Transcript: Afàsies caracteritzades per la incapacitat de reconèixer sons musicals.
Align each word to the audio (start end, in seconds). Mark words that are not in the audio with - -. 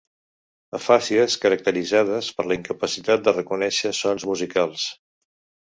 Afàsies 0.77 1.35
caracteritzades 1.43 2.31
per 2.39 2.47
la 2.53 2.59
incapacitat 2.61 3.29
de 3.29 3.37
reconèixer 3.39 3.95
sons 4.01 4.29
musicals. 4.33 4.91